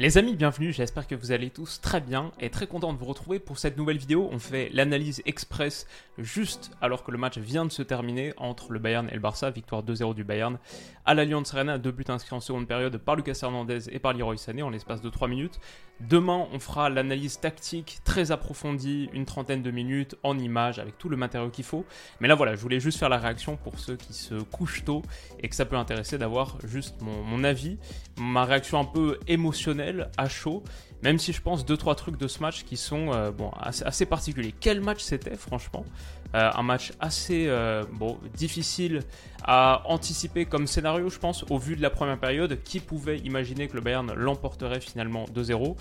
[0.00, 3.04] Les amis, bienvenue, j'espère que vous allez tous très bien et très content de vous
[3.04, 4.28] retrouver pour cette nouvelle vidéo.
[4.30, 5.88] On fait l'analyse express
[6.18, 9.50] juste alors que le match vient de se terminer entre le Bayern et le Barça,
[9.50, 10.56] victoire 2-0 du Bayern
[11.04, 14.36] à l'Alliance Arena, deux buts inscrits en seconde période par Lucas Hernandez et par Leroy
[14.36, 15.58] Sané en l'espace de 3 minutes.
[16.00, 21.08] Demain, on fera l'analyse tactique très approfondie, une trentaine de minutes en images avec tout
[21.08, 21.84] le matériau qu'il faut.
[22.20, 25.02] Mais là voilà, je voulais juste faire la réaction pour ceux qui se couchent tôt
[25.42, 27.78] et que ça peut intéresser d'avoir juste mon, avis,
[28.16, 30.62] ma réaction un peu émotionnelle à chaud,
[31.02, 33.84] même si je pense deux trois trucs de ce match qui sont euh, bon assez,
[33.84, 34.54] assez particuliers.
[34.58, 35.84] Quel match c'était franchement?
[36.34, 39.00] Euh, Un match assez euh, bon difficile
[39.44, 42.62] à anticiper comme scénario, je pense, au vu de la première période.
[42.62, 45.76] Qui pouvait imaginer que le Bayern l'emporterait finalement 2-0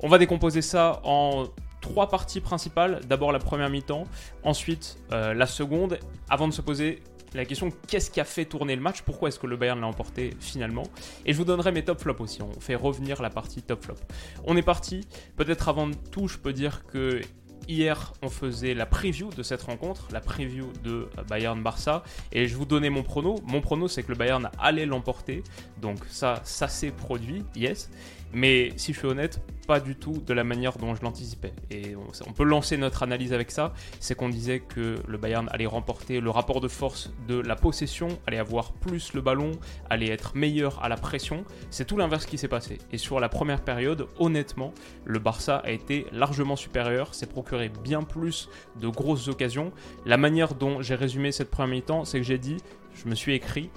[0.00, 1.44] On va décomposer ça en
[1.80, 3.00] trois parties principales.
[3.06, 4.04] D'abord la première mi-temps,
[4.42, 7.02] ensuite euh, la seconde, avant de se poser
[7.34, 9.02] la question qu'est-ce qui a fait tourner le match?
[9.02, 10.84] Pourquoi est-ce que le Bayern l'a emporté finalement?
[11.26, 12.42] Et je vous donnerai mes top flops aussi.
[12.42, 13.96] On fait revenir la partie top flop.
[14.44, 15.06] On est parti.
[15.36, 17.20] Peut-être avant tout, je peux dire que
[17.68, 22.64] Hier, on faisait la preview de cette rencontre, la preview de Bayern-Barça, et je vous
[22.64, 23.40] donnais mon prono.
[23.44, 25.42] Mon prono, c'est que le Bayern allait l'emporter,
[25.82, 27.90] donc ça, ça s'est produit, yes.
[28.32, 31.52] Mais si je suis honnête, pas du tout de la manière dont je l'anticipais.
[31.70, 35.66] Et on, peut lancer notre analyse avec ça, c'est qu'on disait que le Bayern allait
[35.66, 39.52] remporter le rapport de force de la possession, allait avoir plus le ballon,
[39.90, 41.44] allait être meilleur à la pression.
[41.70, 42.78] C'est tout l'inverse qui s'est passé.
[42.92, 44.72] Et sur la première période, honnêtement,
[45.04, 48.48] le Barça a été largement supérieur, s'est procuré bien plus
[48.80, 49.72] de grosses occasions.
[50.04, 52.58] La manière dont j'ai résumé cette première mi-temps, c'est que j'ai dit,
[52.94, 53.70] je me suis écrit,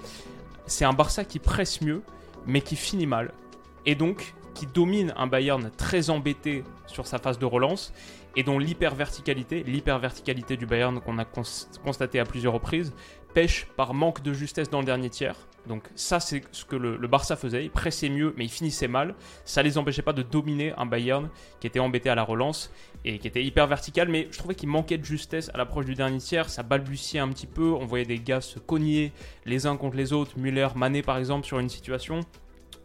[0.66, 2.02] c'est un Barça qui presse mieux,
[2.46, 3.32] mais qui finit mal.
[3.86, 7.92] Et donc, qui domine un Bayern très embêté sur sa phase de relance
[8.36, 12.92] et dont l'hyper-verticalité, l'hyper-verticalité du Bayern qu'on a cons- constaté à plusieurs reprises,
[13.34, 15.36] pêche par manque de justesse dans le dernier tiers.
[15.66, 17.64] Donc ça, c'est ce que le, Barça faisait.
[17.64, 19.14] Il pressait mieux, mais il finissait mal.
[19.44, 21.28] Ça les empêchait pas de dominer un Bayern
[21.60, 22.72] qui était embêté à la relance
[23.04, 25.94] et qui était hyper vertical, mais je trouvais qu'il manquait de justesse à l'approche du
[25.94, 26.48] dernier tiers.
[26.48, 27.72] Ça balbutiait un petit peu.
[27.72, 29.12] On voyait des gars se cogner
[29.44, 30.38] les uns contre les autres.
[30.38, 32.20] Müller, Mané par exemple, sur une situation.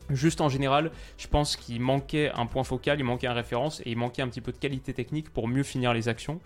[0.09, 3.91] Juste en général, je pense qu'il manquait un point focal, il manquait un référence et
[3.91, 6.39] il manquait un petit peu de qualité technique pour mieux finir les actions.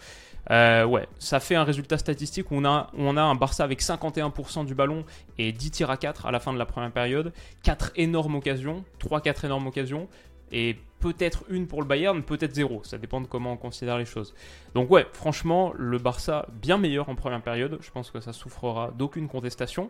[0.52, 3.64] Euh, ouais, ça fait un résultat statistique où on a, où on a un Barça
[3.64, 5.04] avec 51% du ballon
[5.38, 7.34] et 10 tirs à 4 à la fin de la première période.
[7.64, 10.08] 4 énormes occasions, 3-4 énormes occasions
[10.52, 12.82] et peut-être une pour le Bayern, peut-être zéro.
[12.84, 14.34] Ça dépend de comment on considère les choses.
[14.74, 17.78] Donc ouais, franchement, le Barça bien meilleur en première période.
[17.82, 19.90] Je pense que ça souffrera d'aucune contestation.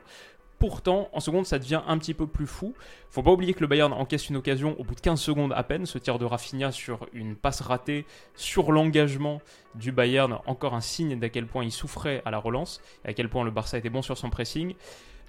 [0.59, 2.74] Pourtant, en seconde, ça devient un petit peu plus fou.
[3.09, 5.64] Faut pas oublier que le Bayern encaisse une occasion au bout de 15 secondes à
[5.64, 5.86] peine.
[5.86, 8.06] Ce tir de Rafinha sur une passe ratée,
[8.36, 9.42] sur l'engagement
[9.75, 13.14] du Bayern, encore un signe d'à quel point il souffrait à la relance, et à
[13.14, 14.75] quel point le Barça était bon sur son pressing.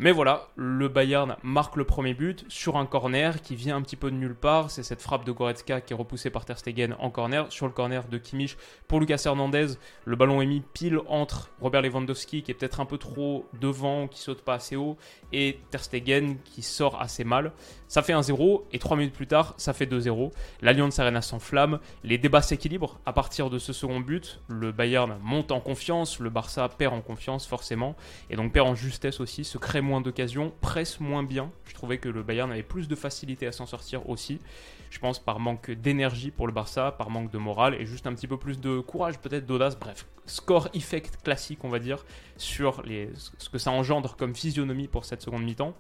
[0.03, 3.97] Mais voilà, le Bayern marque le premier but sur un corner qui vient un petit
[3.97, 4.71] peu de nulle part.
[4.71, 7.53] C'est cette frappe de Goretzka qui est repoussée par Ter Stegen en corner.
[7.53, 8.57] Sur le corner de Kimmich
[8.89, 9.75] pour Lucas Hernandez,
[10.07, 14.09] le ballon est mis pile entre Robert Lewandowski qui est peut-être un peu trop devant,
[14.09, 14.97] qui saute pas assez haut,
[15.35, 17.53] et Ter Stegen qui sort assez mal.
[17.87, 20.31] Ça fait 1-0 et 3 minutes plus tard, ça fait 2-0.
[20.63, 24.41] L'Alliance Arena s'enflamme, les débats s'équilibrent à partir de ce second but.
[24.49, 27.97] Le Bayern monte en confiance, le Barça perd en confiance forcément,
[28.31, 31.51] et donc perd en justesse aussi, se crée moins d'occasions, presse moins bien.
[31.67, 34.41] Je trouvais que le Bayern avait plus de facilité à s'en sortir aussi.
[34.89, 38.15] Je pense par manque d'énergie pour le Barça, par manque de morale et juste un
[38.15, 39.79] petit peu plus de courage, peut-être d'audace.
[39.79, 42.05] Bref, score effect classique, on va dire,
[42.37, 45.75] sur les, ce que ça engendre comme physionomie pour cette seconde mi-temps.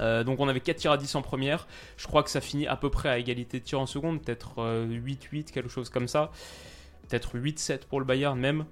[0.00, 1.66] Euh, donc on avait 4 tirs à 10 en première.
[1.96, 4.58] Je crois que ça finit à peu près à égalité de tirs en seconde, peut-être
[4.58, 6.30] euh, 8-8, quelque chose comme ça.
[7.08, 8.66] Peut-être 8-7 pour le Bayern même.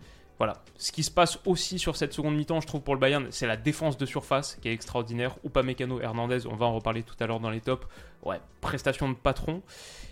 [0.45, 0.61] Voilà.
[0.77, 3.47] Ce qui se passe aussi sur cette seconde mi-temps, je trouve, pour le Bayern, c'est
[3.47, 5.37] la défense de surface qui est extraordinaire.
[5.43, 7.87] Upamecano, Hernandez, on va en reparler tout à l'heure dans les tops.
[8.23, 9.63] Ouais, prestation de patron.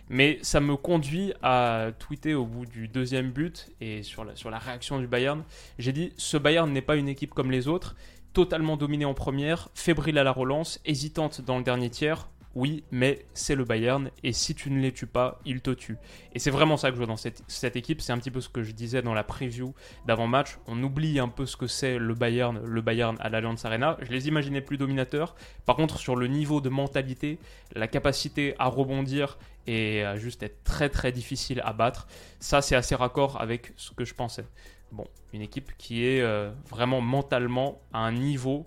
[0.08, 4.48] Mais ça me conduit à tweeter au bout du deuxième but et sur la, sur
[4.48, 5.42] la réaction du Bayern.
[5.78, 7.94] J'ai dit, ce Bayern n'est pas une équipe comme les autres,
[8.32, 12.26] totalement dominée en première, fébrile à la relance, hésitante dans le dernier tiers.
[12.54, 15.96] Oui, mais c'est le Bayern, et si tu ne les tues pas, ils te tuent.
[16.34, 18.48] Et c'est vraiment ça que je vois dans cette, équipe, c'est un petit peu ce
[18.48, 19.74] que je disais dans la preview
[20.06, 23.96] d'avant-match, on oublie un peu ce que c'est le Bayern, le Bayern à l'Allianz Arena,
[24.02, 25.34] je les imaginais plus dominateurs,
[25.64, 27.38] par contre sur le niveau de mentalité,
[27.74, 32.06] la capacité à rebondir et à juste être très très difficile à battre,
[32.38, 34.44] ça c'est assez raccord avec ce que je pensais.
[34.90, 38.66] Bon, une équipe qui est euh, vraiment mentalement à un niveau,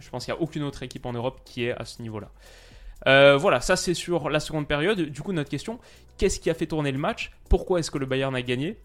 [0.00, 2.30] je pense qu'il n'y a aucune autre équipe en Europe qui est à ce niveau-là.
[3.06, 5.00] Euh, voilà, ça c'est sur la seconde période.
[5.00, 5.78] Du coup, notre question,
[6.18, 7.32] qu'est-ce qui a fait tourner le match?
[7.48, 8.78] Pourquoi est-ce que le Bayern a gagné?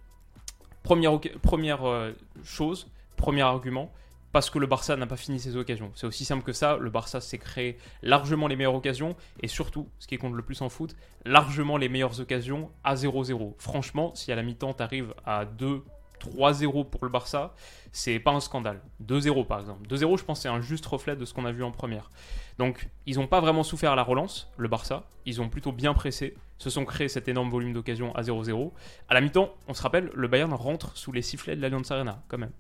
[0.84, 3.92] Première, euh, chose, premier argument,
[4.32, 5.92] parce que le Barça n'a pas fini ses occasions.
[5.96, 9.90] C'est aussi simple que ça, le Barça s'est créé largement les meilleures occasions, et surtout,
[10.00, 13.56] ce qui compte le plus en foot, largement les meilleures occasions à 0-0.
[13.58, 15.84] Franchement, si à la mi-temps tu arrives à 2,
[16.28, 17.54] 3-0 pour le Barça,
[17.92, 18.82] c'est pas un scandale.
[19.06, 19.88] 2-0 par exemple.
[19.88, 22.12] 2-0, je pense c'est un juste reflet de ce qu'on a vu en première.
[22.58, 25.04] Donc, ils n'ont pas vraiment souffert à la relance, le Barça.
[25.26, 28.72] Ils ont plutôt bien pressé, se sont créés cet énorme volume d'occasions à 0-0.
[29.10, 32.24] À la mi-temps, on se rappelle, le Bayern rentre sous les sifflets de l'Allianz Arena,
[32.28, 32.52] quand même.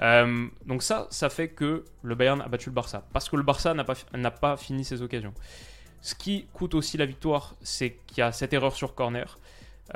[0.00, 3.06] Euh, donc ça, ça fait que le Bayern a battu le Barça.
[3.12, 5.34] Parce que le Barça n'a pas fini ses occasions.
[6.00, 9.38] Ce qui coûte aussi la victoire, c'est qu'il y a cette erreur sur corner.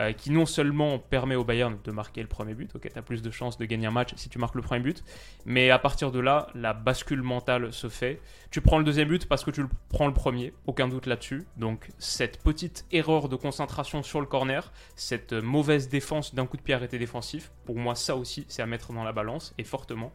[0.00, 3.02] Euh, qui non seulement permet au Bayern de marquer le premier but, ok, tu as
[3.02, 5.04] plus de chances de gagner un match si tu marques le premier but,
[5.46, 8.20] mais à partir de là, la bascule mentale se fait.
[8.50, 11.44] Tu prends le deuxième but parce que tu le prends le premier, aucun doute là-dessus.
[11.56, 16.62] Donc cette petite erreur de concentration sur le corner, cette mauvaise défense d'un coup de
[16.62, 20.12] pied arrêté défensif, pour moi ça aussi c'est à mettre dans la balance, et fortement.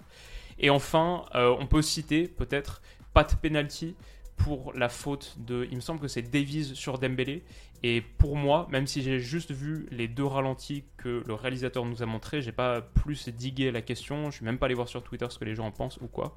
[0.59, 2.81] Et enfin, euh, on peut citer peut-être
[3.13, 3.95] pas de penalty
[4.43, 7.43] pour la faute de, il me semble que c'est Davies sur Dembélé.
[7.83, 12.03] Et pour moi, même si j'ai juste vu les deux ralentis que le réalisateur nous
[12.03, 14.29] a montré, j'ai pas plus digué la question.
[14.29, 16.07] Je suis même pas allé voir sur Twitter ce que les gens en pensent ou
[16.07, 16.35] quoi.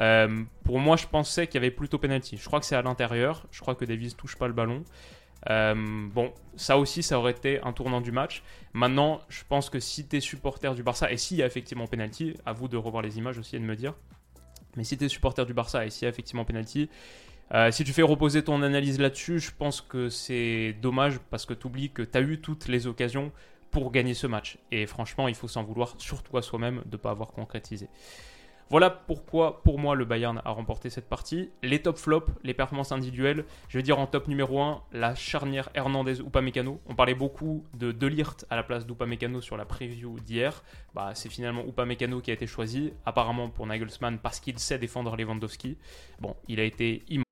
[0.00, 2.36] Euh, pour moi, je pensais qu'il y avait plutôt penalty.
[2.36, 3.46] Je crois que c'est à l'intérieur.
[3.50, 4.84] Je crois que Davies touche pas le ballon.
[5.50, 5.74] Euh,
[6.12, 8.42] bon, ça aussi, ça aurait été un tournant du match.
[8.74, 11.86] Maintenant, je pense que si tu es supporter du Barça et s'il y a effectivement
[11.86, 13.94] penalty, à vous de revoir les images aussi et de me dire.
[14.76, 16.88] Mais si tu es supporter du Barça et s'il y a effectivement penalty,
[17.52, 21.54] euh, si tu fais reposer ton analyse là-dessus, je pense que c'est dommage parce que
[21.54, 23.30] tu oublies que tu as eu toutes les occasions
[23.70, 24.58] pour gagner ce match.
[24.70, 27.88] Et franchement, il faut s'en vouloir, surtout à soi-même, de ne pas avoir concrétisé.
[28.70, 31.50] Voilà pourquoi, pour moi, le Bayern a remporté cette partie.
[31.62, 33.44] Les top flops, les performances individuelles.
[33.68, 36.80] Je vais dire en top numéro 1, la charnière Hernandez-Upamecano.
[36.86, 40.64] On parlait beaucoup de Delirte à la place d'Upamecano sur la preview d'hier.
[40.94, 45.16] Bah, c'est finalement Upamecano qui a été choisi, apparemment pour Nagelsmann, parce qu'il sait défendre
[45.16, 45.76] Lewandowski.
[46.20, 47.31] Bon, il a été immense.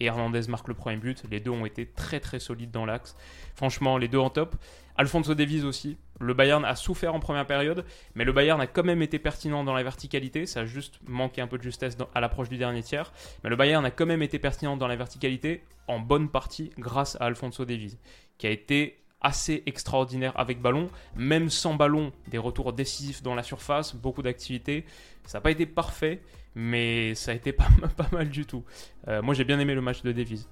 [0.00, 1.22] Et Hernandez marque le premier but.
[1.30, 3.14] Les deux ont été très très solides dans l'axe.
[3.54, 4.56] Franchement, les deux en top.
[4.96, 5.96] Alfonso Davies aussi.
[6.18, 7.84] Le Bayern a souffert en première période,
[8.16, 10.46] mais le Bayern a quand même été pertinent dans la verticalité.
[10.46, 13.12] Ça a juste manqué un peu de justesse à l'approche du dernier tiers.
[13.44, 17.16] Mais le Bayern a quand même été pertinent dans la verticalité en bonne partie grâce
[17.20, 17.98] à Alfonso Davies,
[18.38, 23.42] qui a été assez extraordinaire avec ballon, même sans ballon, des retours décisifs dans la
[23.44, 24.84] surface, beaucoup d'activités.
[25.24, 26.20] Ça n'a pas été parfait,
[26.54, 27.68] mais ça a été pas,
[28.12, 28.64] mal du tout.
[29.08, 30.46] Euh, moi j'ai bien aimé le match de Davies.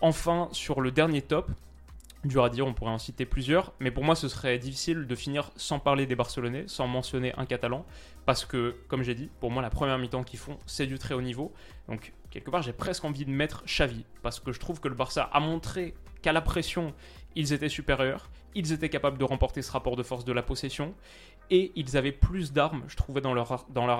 [0.00, 1.50] Enfin, sur le dernier top,
[2.24, 5.14] dur à dire, on pourrait en citer plusieurs, mais pour moi ce serait difficile de
[5.14, 7.86] finir sans parler des Barcelonais, sans mentionner un Catalan,
[8.26, 11.14] parce que, comme j'ai dit, pour moi la première mi-temps qu'ils font, c'est du très
[11.14, 11.52] haut niveau.
[11.88, 14.94] Donc, quelque part, j'ai presque envie de mettre Xavi, parce que je trouve que le
[14.94, 16.94] Barça a montré qu'à la pression,
[17.36, 20.94] ils étaient supérieurs, ils étaient capables de remporter ce rapport de force de la possession,
[21.50, 23.50] et ils avaient plus d'armes, je trouvais, dans leur,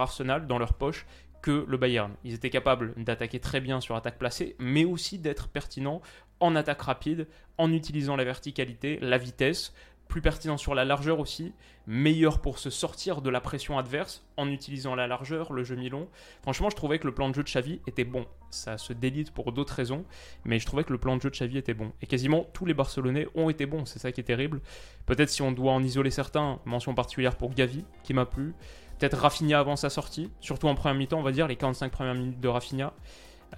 [0.01, 1.07] arsenal, dans leur poche,
[1.43, 2.13] que le Bayern.
[2.25, 6.01] Ils étaient capables d'attaquer très bien sur attaque placée, mais aussi d'être pertinents
[6.41, 9.75] en attaque rapide, en utilisant la verticalité, la vitesse,
[10.15, 11.53] plus pertinent sur la largeur aussi,
[11.89, 16.07] meilleur pour se sortir de la pression adverse en utilisant la largeur, le jeu mi-long.
[16.41, 18.25] Franchement, je trouvais que le plan de jeu de Xavi était bon.
[18.49, 20.05] Ça se délite pour d'autres raisons,
[20.45, 21.91] mais je trouvais que le plan de jeu de Xavi était bon.
[22.01, 24.61] Et quasiment tous les Barcelonais ont été bons, c'est ça qui est terrible.
[25.05, 28.55] Peut-être si on doit en isoler certains, mention particulière pour Gavi, qui m'a plu.
[29.01, 32.15] Peut-être Rafinha avant sa sortie, surtout en première mi-temps, on va dire, les 45 premières
[32.15, 32.93] minutes de Rafinha.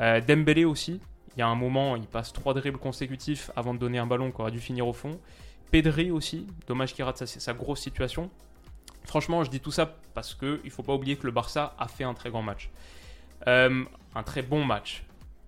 [0.00, 1.02] Euh, Dembélé aussi,
[1.36, 4.30] il y a un moment, il passe trois dribbles consécutifs avant de donner un ballon
[4.30, 5.20] qui aurait dû finir au fond.
[5.70, 8.30] Pedri aussi, dommage qu'il rate sa, grosse situation.
[9.04, 11.88] Franchement, je dis tout ça parce qu'il ne faut pas oublier que le Barça a
[11.88, 12.70] fait un très grand match.
[13.46, 15.04] Euh, un très bon match.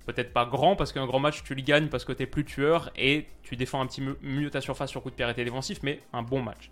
[0.06, 2.44] Peut-être pas grand, parce qu'un grand match, tu le gagnes parce que tu es plus
[2.44, 5.80] tueur et tu défends un petit mieux ta surface sur coup de pied arrêté défensif,
[5.82, 6.70] mais un bon match.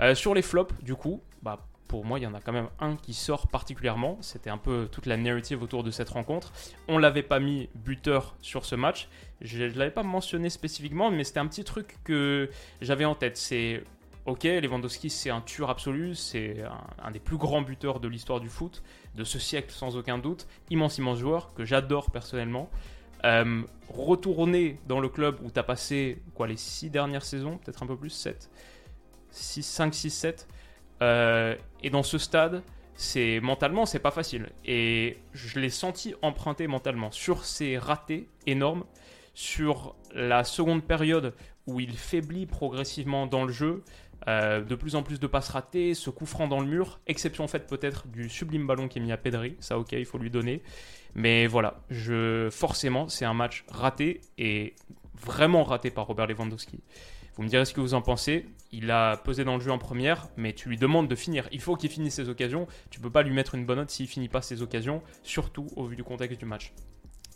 [0.00, 2.68] Euh, sur les flops, du coup, bah, pour moi, il y en a quand même
[2.80, 4.18] un qui sort particulièrement.
[4.20, 6.52] C'était un peu toute la narrative autour de cette rencontre.
[6.88, 9.08] On l'avait pas mis buteur sur ce match.
[9.40, 12.50] Je ne l'avais pas mentionné spécifiquement, mais c'était un petit truc que
[12.80, 13.36] j'avais en tête.
[13.36, 13.84] C'est
[14.24, 16.64] ok, Lewandowski, c'est un tueur absolu, c'est
[17.02, 18.82] un, des plus grands buteurs de l'histoire du foot,
[19.14, 20.46] de ce siècle sans aucun doute.
[20.70, 22.68] Immense, immense joueur que j'adore personnellement.
[23.24, 27.82] Euh, retourner dans le club où tu as passé quoi, les six dernières saisons, peut-être
[27.82, 28.50] un peu plus, 7,
[29.30, 30.48] 6, 5, 6, 7
[31.02, 32.62] euh, et dans ce stade,
[32.94, 34.48] c'est mentalement, c'est pas facile.
[34.64, 38.84] Et je l'ai senti emprunté mentalement sur ses ratés énormes,
[39.34, 41.34] sur la seconde période
[41.66, 43.82] où il faiblit progressivement dans le jeu.
[44.28, 47.46] Euh, de plus en plus de passes ratées, se coup franc dans le mur, exception
[47.46, 50.30] faite peut-être du sublime ballon qui est mis à Pedri, ça ok, il faut lui
[50.30, 50.62] donner.
[51.14, 54.74] Mais voilà, je, forcément, c'est un match raté et
[55.14, 56.80] vraiment raté par Robert Lewandowski.
[57.36, 58.46] Vous me direz ce que vous en pensez.
[58.72, 61.48] Il a posé dans le jeu en première, mais tu lui demandes de finir.
[61.52, 62.66] Il faut qu'il finisse ses occasions.
[62.90, 65.84] Tu peux pas lui mettre une bonne note s'il finit pas ses occasions, surtout au
[65.84, 66.72] vu du contexte du match.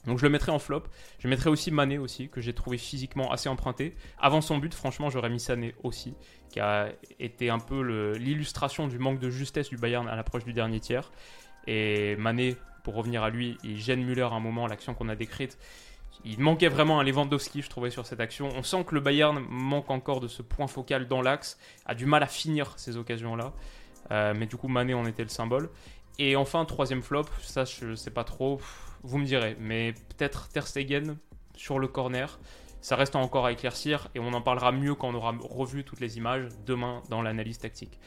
[0.06, 0.84] Donc je le mettrai en flop.
[1.18, 3.94] Je mettrai aussi Mané aussi, que j'ai trouvé physiquement assez emprunté.
[4.18, 6.14] Avant son but, franchement, j'aurais mis Sané aussi,
[6.48, 6.88] qui a
[7.18, 11.12] été un peu l'illustration du manque de justesse du Bayern à l'approche du dernier tiers.
[11.66, 15.16] Et Mané, pour revenir à lui, il gêne Müller à un moment, l'action qu'on a
[15.16, 15.58] décrite.
[16.24, 18.50] Il manquait vraiment un Lewandowski, je trouvais, sur cette action.
[18.54, 22.06] On sent que le Bayern manque encore de ce point focal dans l'axe, a du
[22.06, 23.52] mal à finir ces occasions-là.
[24.10, 25.70] Euh, mais du coup, Mané en était le symbole.
[26.18, 28.60] Et enfin, troisième flop, ça je sais pas trop,
[29.02, 31.16] vous me direz, mais peut-être Ter Stegen
[31.56, 32.38] sur le corner.
[32.82, 36.00] Ça reste encore à éclaircir et on en parlera mieux quand on aura revu toutes
[36.00, 37.98] les images demain dans l'analyse tactique.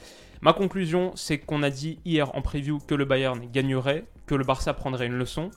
[0.42, 4.44] Ma conclusion, c'est qu'on a dit hier en preview que le Bayern gagnerait, que le
[4.44, 5.52] Barça prendrait une leçon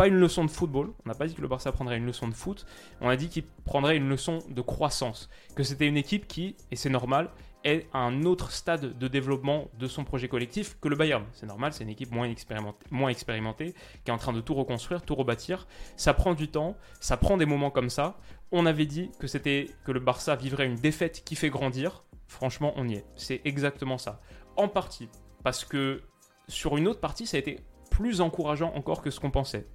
[0.00, 2.26] pas une leçon de football, on n'a pas dit que le Barça prendrait une leçon
[2.26, 2.64] de foot,
[3.02, 6.76] on a dit qu'il prendrait une leçon de croissance, que c'était une équipe qui, et
[6.76, 7.28] c'est normal,
[7.64, 11.26] est à un autre stade de développement de son projet collectif que le Bayern.
[11.34, 14.54] C'est normal, c'est une équipe moins expérimentée, moins expérimentée, qui est en train de tout
[14.54, 15.66] reconstruire, tout rebâtir.
[15.98, 18.16] Ça prend du temps, ça prend des moments comme ça.
[18.52, 22.04] On avait dit que c'était que le Barça vivrait une défaite qui fait grandir.
[22.26, 23.04] Franchement, on y est.
[23.16, 24.22] C'est exactement ça.
[24.56, 25.10] En partie,
[25.44, 26.00] parce que
[26.48, 29.66] sur une autre partie, ça a été plus encourageant encore que ce qu'on pensait.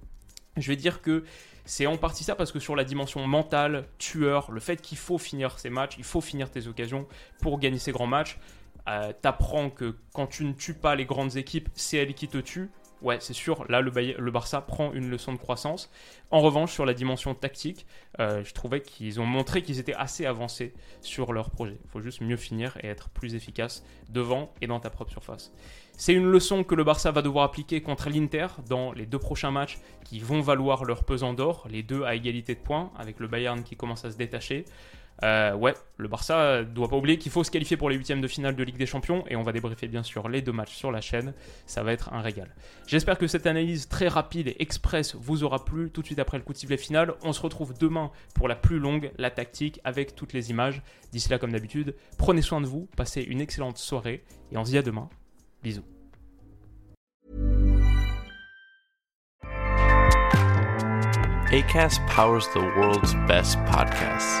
[0.56, 1.24] Je vais dire que
[1.64, 5.18] c'est en partie ça parce que sur la dimension mentale, tueur, le fait qu'il faut
[5.18, 7.06] finir ces matchs, il faut finir tes occasions
[7.40, 8.38] pour gagner ces grands matchs,
[8.88, 12.38] euh, t'apprends que quand tu ne tues pas les grandes équipes, c'est elles qui te
[12.38, 12.70] tuent.
[13.02, 15.90] Ouais, c'est sûr, là, le, Barça prend une leçon de croissance.
[16.30, 17.86] En revanche, sur la dimension tactique,
[18.20, 20.72] euh, je trouvais qu'ils ont montré qu'ils étaient assez avancés
[21.02, 21.76] sur leur projet.
[21.84, 25.52] Il faut juste mieux finir et être plus efficace devant et dans ta propre surface.
[25.98, 29.50] C'est une leçon que le Barça va devoir appliquer contre l'Inter dans les deux prochains
[29.50, 33.28] matchs qui vont valoir leur pesant d'or, les deux à égalité de points, avec le
[33.28, 34.64] Bayern qui commence à se détacher.
[35.22, 38.28] Euh, ouais, le Barça doit pas oublier qu'il faut se qualifier pour les huitièmes de
[38.28, 40.92] finale de Ligue des Champions et on va débriefer bien sûr les deux matchs sur
[40.92, 41.34] la chaîne.
[41.66, 42.54] Ça va être un régal.
[42.86, 45.90] J'espère que cette analyse très rapide et express vous aura plu.
[45.90, 48.56] Tout de suite après le coup de sifflet final, on se retrouve demain pour la
[48.56, 50.82] plus longue, la tactique avec toutes les images.
[51.12, 54.70] D'ici là, comme d'habitude, prenez soin de vous, passez une excellente soirée et on se
[54.70, 55.08] dit à demain.
[55.62, 55.84] Bisous.
[62.08, 64.40] Powers the world's best podcasts.